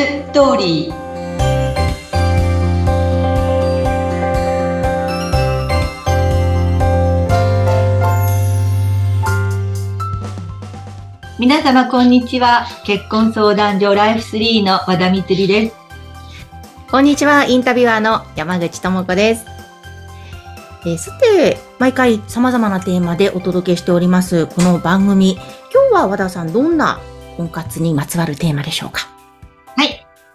[0.00, 0.94] ストーリー
[11.38, 15.76] 皆様こんにちは結婚相談所ライフスリーの和田光です
[16.90, 19.44] こんにちはインタビュアーの山口智子です
[20.86, 25.34] え、さて、毎回様々なテーマでお届けしております、この番組。
[25.34, 25.42] 今
[25.90, 26.98] 日は和田さん、どんな
[27.36, 29.19] 婚活にまつわるテーマでしょうか。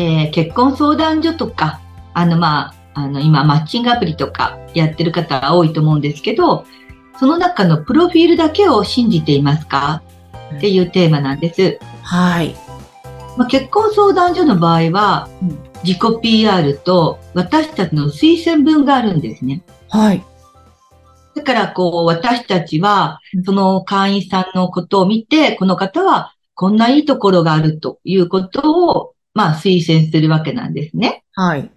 [0.00, 1.80] えー、結婚相談所とか、
[2.14, 6.64] あの、まあ、あの、今、マッチングアプリとかやってる方が多いと思うんですけど、
[7.18, 10.02] その中のプロフィールだけを信じていますか？
[10.56, 11.78] っていうテーマなんです。
[12.02, 12.56] はい。
[13.36, 15.28] まあ、結婚相談所の場合は、
[15.84, 19.62] 自己 PR と私たちの推薦文があるんですね。
[19.90, 20.24] はい。
[21.34, 31.24] だから、こう、私たちは、その会員さんのことを見て、この方はこんないいところがあるということを、まあ、推薦するわけなんですね。
[31.32, 31.70] はい。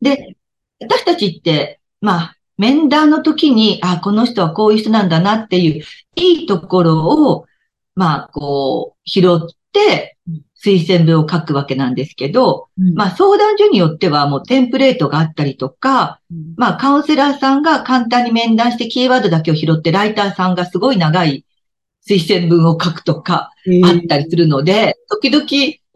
[0.00, 0.36] で、
[0.80, 5.84] 私たちって、まあ、面談の時に、あ、この人はこういう人なんだなっていう、
[6.16, 7.46] いいところを、
[7.94, 9.38] まあ、こう、拾っ
[9.72, 10.16] て、
[10.64, 21.44] 推薦文を書くわけなんですけど、うん、まあ相談所によってはもうテンプレートがあったりとか、うん、まあカウンセラーさんが簡単に面談してキーワードだけを拾って、ライターさんがすごい長い
[22.08, 23.52] 推薦文を書くとか
[23.84, 25.46] あったりするので、時々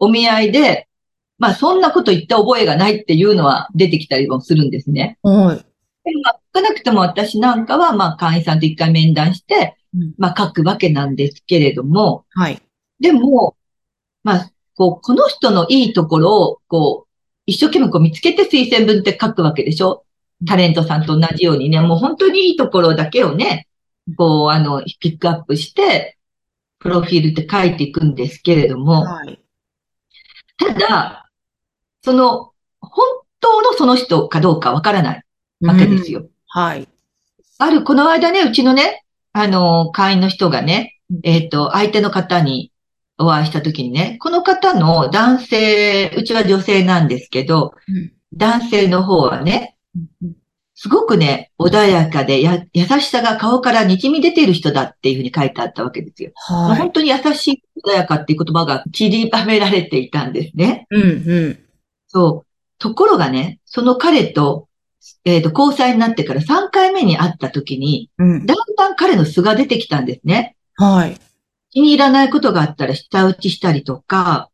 [0.01, 0.89] お見合いで、
[1.37, 5.17] まあそんなこと言った覚えがないっていうのは出てきたりもするんですね。
[5.21, 5.57] はい。
[6.03, 9.77] でも、書かなくても私なんかは、まあ会員さんと一回面談して、
[10.17, 12.61] まあ書くわけなんですけれども、はい。
[12.99, 13.55] でも、
[14.23, 17.09] まあこう、この人のいいところを、こう、
[17.45, 20.03] 一生懸命こう見つけて推薦文って書くわけでしょ？
[20.47, 23.67] タレントさんと同じようにね、もう本当にいいところだけをね、
[24.17, 26.17] こう、あの、ピックアップして、
[26.79, 29.39] プロフィールって書いていくんですけれども、はい、
[30.61, 31.29] ただ、
[32.03, 33.05] その、本
[33.39, 35.23] 当のその人かどうかわからない
[35.61, 36.21] わけですよ。
[36.21, 36.87] うん、はい。
[37.57, 39.03] ある、この間ね、うちのね、
[39.33, 42.71] あの、会員の人がね、えっ、ー、と、相手の方に、
[43.17, 49.77] お会いした時にね、この方の男性、うちは女性なんですけど、うん、男性の方はね、
[50.81, 56.31] すごくね、穏やかでや、優しさが顔から滲み出ている人だっていうふうに書いてあったわけですよ。
[56.33, 60.87] はい、本当に優しい、穏やかっていう言葉が散りばめられていたんですね。
[60.89, 61.05] うんう
[61.49, 61.59] ん。
[62.07, 62.47] そう。
[62.79, 64.69] ところがね、その彼と、
[65.23, 70.55] えっ、ー、と、交際になってから3回目に会った時に、うん、だんだん彼の素が出てきたんですね。
[70.77, 71.15] はい。
[71.69, 74.49] 気に入らないことがあったら下打ちしたりとか、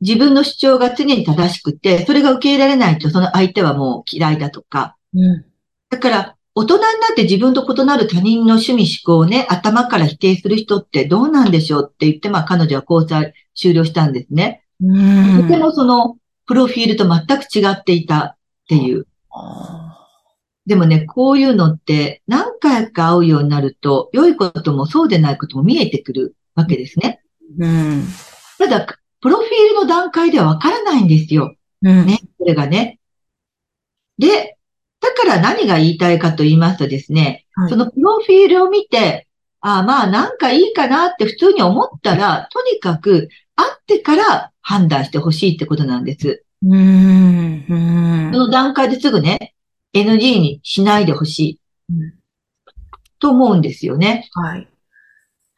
[0.00, 4.96] 自分の主張が常に正しくて、それが受け入れられないとその相手はもう嫌いだとか。
[5.14, 5.44] うん、
[5.90, 14.64] だから、大人になって自分と異なる他人の趣味思考をね、頭から否定する人ってどうなんでしょうって言って、まあ彼女は交際終了したんですね。
[14.80, 16.16] うん、とてもその、
[16.46, 18.36] プロフィールと全く違っていたっ
[18.68, 19.06] ていう。
[20.66, 27.22] でもね、こういうのって何回か会うようになると、良いこともそうでないことも見えてくるわけですね。
[27.58, 28.04] うん。
[28.58, 28.86] ただ、
[29.20, 31.54] プロフィールの段階ではわからないんですよ。
[31.82, 32.06] うん。
[32.06, 32.98] ね、これがね。
[34.18, 34.47] で、
[35.36, 39.26] ら何が言いたいかと言いますとですね、はい、そのプロフィールを見て、
[39.60, 46.44] ああまあなんかいいかなって普通に思ったら、とにかく会ってから判断してほしいってことなんです。
[46.62, 47.64] うん。
[47.68, 48.30] うん。
[48.32, 49.54] その段階ですぐね、
[49.94, 51.60] NG にしないでほしい。
[51.90, 52.14] うん、
[53.18, 54.28] と思うんですよね。
[54.32, 54.68] はい。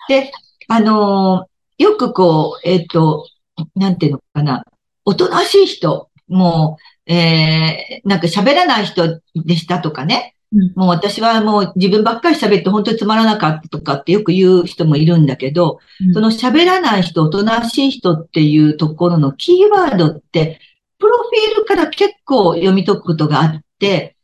[0.09, 0.33] で、
[0.69, 3.27] あのー、よくこう、えっ、ー、と、
[3.75, 4.65] なんていうのかな。
[5.05, 10.37] おとなしい人、もう、えー、なんか喋らない人でしたとかね。
[10.53, 20.61] うん、もう私はもう自分ばっかり喋って本当につまらなかったとかってよく言う人もいるんだけど、うん、その喋らない人、おとなしい人っていうところのキーワードって、
[20.99, 24.17] プロフィールから結構読み解くことがあって、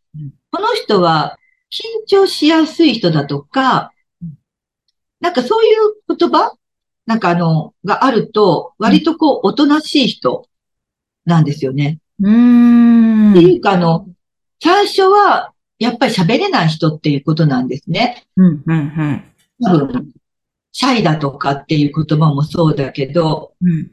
[0.50, 1.38] この人は
[1.70, 3.92] 緊張しやすい人だとか、
[5.20, 6.52] なんかそういう言葉？
[7.06, 10.48] なんかあの、があると、割とこう、おとなしい人
[11.24, 11.98] なんですよね。
[12.20, 13.30] うん。
[13.32, 14.06] っていうかあの、
[14.62, 18.24] 最初は、やっぱり喋れない人っていうことなんですね。
[18.36, 19.24] うん、うん、うん。
[19.62, 20.12] 多分、
[20.72, 23.90] シャイだとかっていう言葉もそうだけど、うん、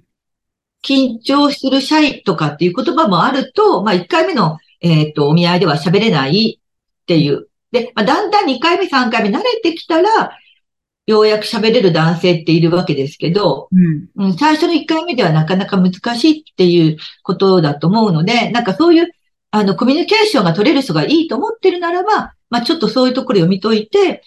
[0.83, 7.47] 緊張するシャイとかっていう言葉もあると、まあ1回目のえっ、ー、と、お見合いでは喋れないっていう。
[7.71, 10.37] で、まあ、だんだん2回目、3回目慣れてきたら、
[11.05, 13.67] ようやく喋れる男性っているわけですけど、
[14.15, 19.11] うん、最初の1回目ではなかなか難しいっていうことだと思うので、なんかそういう、
[19.51, 24.23] あの、コミュニケーションが取れる人がいいと思ってるならば、まあ、ちょっとそういうところ読み解いて、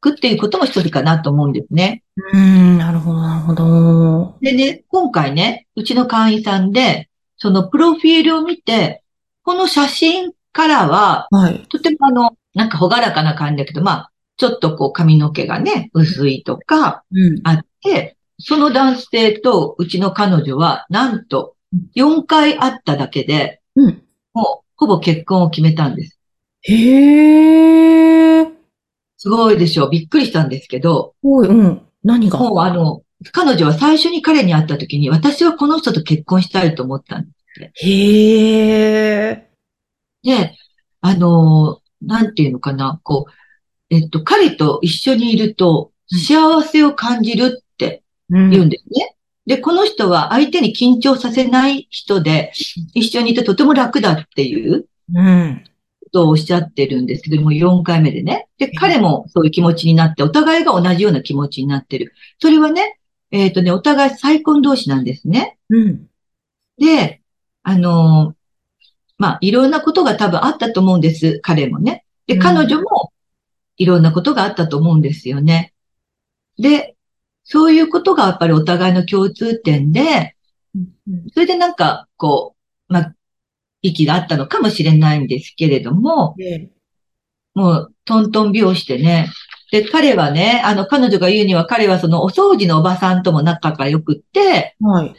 [0.00, 2.02] くっていうことも一つかなと思うんですね。
[2.32, 4.38] うん、なるほど、なるほど。
[4.40, 9.02] でね、今回ね、うちの会員さんで、そのプロフィールを見て、
[9.42, 11.66] この写真からは、はい。
[11.68, 17.40] とてもあの、なんかほがらかな感じだけど、まあ、ちょっとこう髪の毛がね、薄いとかうん。
[17.44, 21.56] あって、その男性とうちの彼女は、なんと、
[21.96, 24.02] 4回会っただけで、うん。
[24.32, 26.18] もう、ほぼ結婚を決めたんです。
[26.62, 28.48] へー。
[29.16, 31.82] すごいでしょびっくりしたんですけど、おい、うん。
[32.04, 32.38] 何が？
[32.38, 33.02] もうあの、
[33.32, 37.30] 彼女は最初に彼に会った時に、私はこの人と結婚したいと思ったんで
[37.74, 37.86] す。
[37.88, 39.42] へー。
[40.22, 40.54] で、
[41.00, 43.32] あの、なんていうのかな、こう、
[43.90, 49.16] えっと、彼と一緒にいると幸せを感じるってうん言うんですね。
[49.46, 52.52] で、この人は相手に緊張させない人で、
[52.94, 55.64] 一緒にいてとても楽だっていううん。
[56.04, 58.48] ことをおっしゃってるんですけども、4回目でね。
[58.58, 62.12] で、彼もそういう気持ちになって、お互いが同じような気持ちになってる。
[62.40, 62.98] それはね、
[63.30, 65.58] えっとね、お互い再婚同士なんですね。
[65.70, 66.06] うん。
[66.78, 67.22] で、
[67.62, 68.34] あの、
[69.18, 71.40] まあ、いろんなことが多分あったと思うんです。
[71.42, 72.04] 彼もね。
[72.26, 73.12] で、うん彼女も
[73.78, 75.72] いろんなことがあったと思うんですよね。
[76.58, 76.96] で、
[77.44, 80.34] そういうことがやっぱりお互いの共通点で、
[81.32, 82.54] それでなんか、こ
[82.88, 83.14] う、まあ、
[83.80, 86.70] 息があったのかもしれないんですけれども、で
[87.54, 89.30] もう、トントン拍子でね。
[89.72, 95.14] で、彼はね、あの、彼女が言うには、彼はそのお掃除のおばさんとも仲が良くって、はい。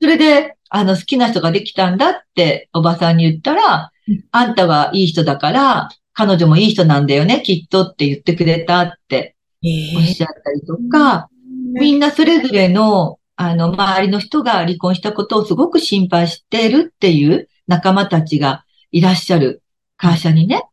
[0.00, 11.28] それで、あの、好きな人ができたんだって、おばさんに言ったらうん、あんたはいい人だから、彼女もいい人なんだよね、きっとって言ってくれたってへおっしゃったりとか、
[11.74, 19.62] みんなそれぞれの、あの、周りの人が離婚したことをすごく心配しているっていう仲間たちがいらっしゃる
[19.96, 20.64] 会社にね。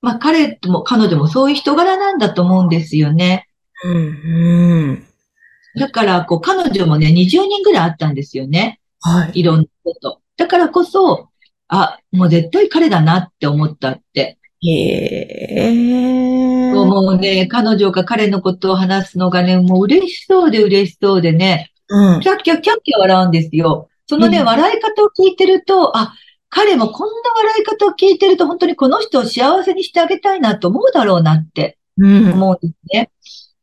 [0.00, 3.48] まあ、彼とも、彼女もそういう人柄なんだと思うんですよね。
[3.84, 3.94] うん。
[3.94, 3.98] う
[4.94, 5.06] ん。
[5.78, 8.80] だから、こう、彼女もね、20人ぐらいあったんですよね。
[9.00, 9.40] はい。
[9.40, 10.20] いろんなこと。
[10.36, 11.28] だからこそ、
[11.68, 14.38] あ、もう絶対彼だなって思ったって。
[14.68, 16.74] へー。
[16.74, 22.20] もうね、彼女が彼のことを話すのがね、もう嬉しそうで嬉しそうでね、うん。
[22.20, 23.88] キャッキャッキャッキャ笑うんですよ。
[24.06, 26.14] そのね、うん笑い方を聞いてると、あ、
[26.48, 32.32] 彼もこんな笑い方を聞いてると、本当にこの人を幸せにしてあげたいなと思うだろうなってうん。
[32.32, 33.10] 思うんですね。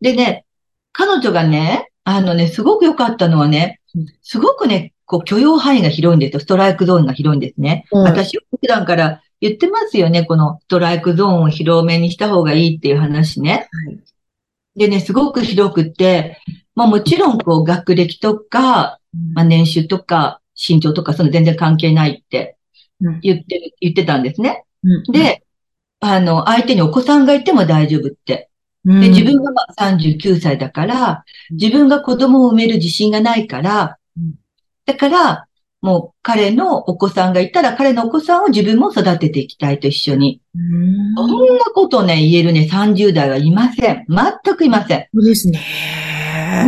[0.02, 0.46] でね、
[0.92, 6.40] 彼女がね、あのね、すごく良かったのはねうん、すごくね、こう許容範囲が広いんですよ。
[6.40, 7.86] ストライクゾーンが広いんですね。
[7.92, 10.26] うん私、普段から言ってますよね。
[10.26, 13.70] このストライクゾーンを広めにした方がいいっていう話ね。
[13.72, 14.00] はい
[14.76, 16.38] でね、すごく広くって、
[16.74, 19.00] まあもちろんこう学歴とか、
[19.34, 22.56] まあ年収とか身長とかその全然関係ないって
[23.02, 24.64] うん言ってる、言ってたんですね。
[24.84, 25.44] うん、で、
[26.00, 28.50] あの、相手にお子さんがいても大丈夫って。
[28.86, 34.36] うん、で、自分がまあ39歳だから、自分が子供を産める自信がないからうん、
[34.86, 35.48] だから、
[35.82, 40.42] もう彼のお子さんがいたら彼のお子さんを自分も育てていきたいと一緒に。
[40.54, 44.06] うん、そんなことね、言えるね、30代はいません。
[44.10, 45.08] 全くいません。
[45.14, 45.60] そうですね。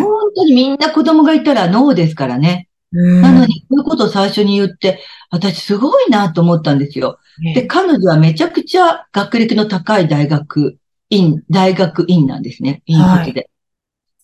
[0.02, 0.06] 本
[0.36, 2.68] 当にみんな子供がいたらノーですからね。
[2.94, 5.00] うんなのに、こういうことを最初に言って、
[5.30, 7.20] 私すごいなと思ったんですよ。
[7.56, 10.78] で、彼女はめちゃくちゃ学歴の高い大学
[11.10, 12.84] 院、大学院なんですね。
[12.86, 13.50] 院卒で。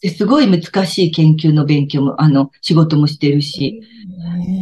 [0.02, 3.82] で、すごい難しい研究の勉強も、あの、仕事もしてるし。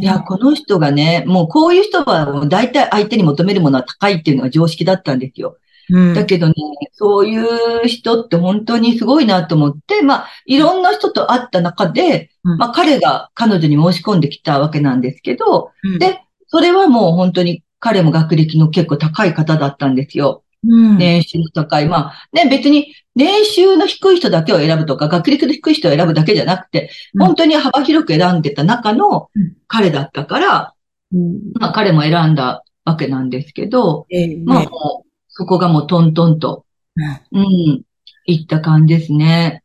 [0.00, 5.56] いや、この人がね、もうこういう人は大体相手に求めるものは高いっていうのが常識だったんですよ。
[5.88, 6.54] うん、だけどね、
[6.92, 20.42] そういう人って本当にすごいなと思って、まあ、いろんな人と会った中で、うんまあ、彼が彼女に申し込んできたわけなんですけど、うんで、それはもう本当に彼も学歴の結構高い方だったんですよ。
[20.68, 21.88] うん、年収の高い。
[21.88, 30.74] まあ、ね、別に年収の低い人だけを選ぶとか、学歴の低い人を選ぶだけじゃなくて、うん本当に幅広く選んでた中のうん彼だったから、
[31.12, 34.66] うん、まあ彼も選んだわけなんですけど、ええまあ
[35.28, 36.64] そこがもうトントンと、
[37.32, 37.82] うんうん、
[38.26, 39.62] いった感じですね。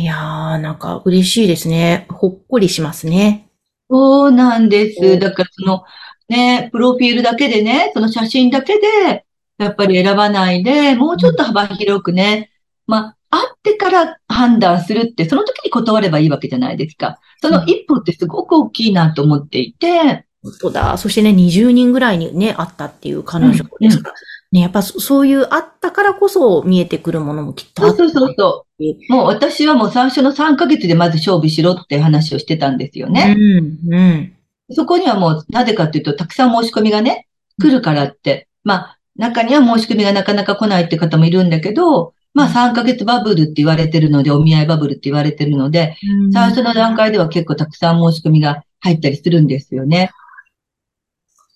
[0.00, 2.06] いやー、なんか嬉しいですね。
[2.10, 3.48] ほっこりしますね。
[3.88, 5.16] そうなんでうす。
[5.16, 5.84] んだからその、
[6.28, 9.24] ね、プロフィールだけでね、その写真だけで、
[9.58, 12.50] やっぱり選ばないで、もうちょっと幅広くね、
[12.86, 17.18] まあ、会ってから判断するって、その時に断ればいいわけじゃないですか。
[17.42, 20.96] その一歩ってすごく大きいなと思っていて、本当だ。
[20.96, 24.14] そしてね、20人ぐらいにね、あったっていう彼女ですから。
[24.50, 27.98] ね、やっぱそそういうあったからこそ見えてくるものもきっとあって。
[27.98, 29.12] そうそうそうそう。
[29.12, 33.34] もう私はもう最初の3ヶ月でまず勝負しろって話をしてたんですよね。
[33.36, 34.32] うん、うん。
[34.70, 37.26] そこにはもう、なぜかっていうと、たくさん申し込みがね、
[37.60, 38.48] 来るからって。
[38.64, 45.96] まあ、中には申し込みがなかなか来ないって方もいるんだけど、まあ3ヶ月バブルって言われてるので、お見合いバブルって言われてるので、
[46.32, 50.10] 最初の段階では結構たくさん申し込みが入ったりするんですよね。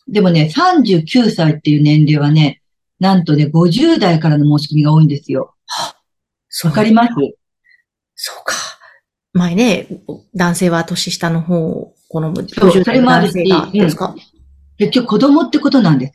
[0.09, 2.61] でもね、39歳っていう年齢はね、
[2.99, 5.55] なんとね、50代からの申し込みが多いんですよ。
[6.65, 7.13] わかります？
[8.15, 8.55] そうか。
[9.33, 9.87] 前ね、
[10.35, 12.35] 男性は年下の方を好む。
[12.49, 13.45] そう50代のそれもあるし
[14.79, 16.15] 結局子供ってことなんです。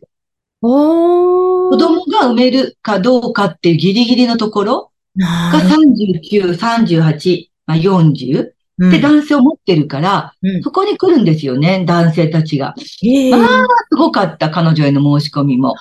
[0.61, 12.75] 子供が産めるかどうかっていうギリギリのところがなる39、38、まあ、40うんで男性を持ってるから、うんそこに来るんですよね、男性たちが。
[13.03, 15.75] ええまあすごかった、彼女への申し込みも。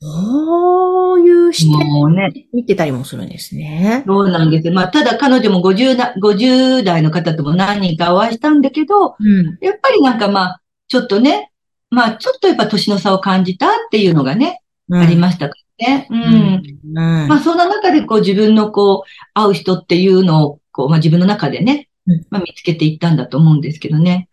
[0.00, 4.02] そういう視点ね、見てたりもするんですね。
[4.06, 4.72] そうなんですよ。
[4.72, 9.58] まあ、ただ彼女も50な、50代の方とも何人かお会いしたんだけど、うん。
[9.60, 11.49] やっぱりなんかまあ、ちょっとね、
[11.90, 16.06] まあ、ちょっとやっぱ年の差を感じたっていうのがね、ありましたからね。
[16.10, 16.62] うん。
[16.84, 17.28] うん。
[17.28, 24.28] まあ、そんな中でこう自分のこう、会う人っていうのを、こう、まあ自分の中でねうん、まあ見つけていったんだと思うんですけどね。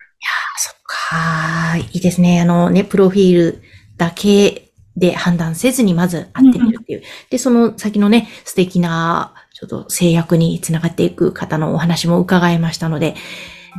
[0.57, 1.77] そっか。
[1.77, 2.41] いいですね。
[2.41, 3.61] あのね、プロフィール
[3.97, 7.03] だけで判断せずにまず会ってみるっていう。
[7.29, 13.15] で、その先のね、素敵な、ちょっと制約につながっていく方のお話も伺いましたので、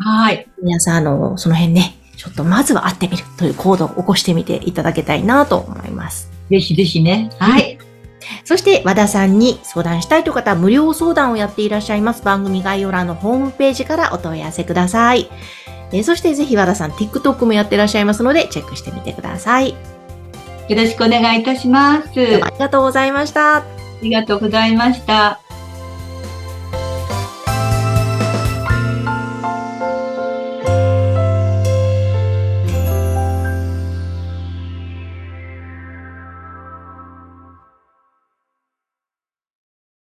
[0.01, 0.47] はい。
[0.63, 6.29] 皆さん、あの、その辺ね、ちょっとまずは会ってみるという行動を起こしてみていただきたいなと思います。
[6.51, 7.31] ぜひぜひね。
[7.39, 7.79] はい。
[8.45, 15.31] そして和田さんに相談したいという方は無料相談をやっていらっしゃいます番組概要欄のホームページからお問い合わせください。
[15.93, 19.71] えーそしてぜひ和田さん TikTok もやってらっしゃいますのでチェックしてみてください。
[19.71, 22.09] よろしくお願いいたします。
[22.11, 23.59] ありがとうございました。
[23.59, 23.65] あ
[24.03, 25.48] りがとうございました。